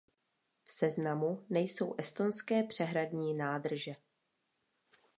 [0.63, 3.93] V seznamu nejsou estonské přehradní nádrže.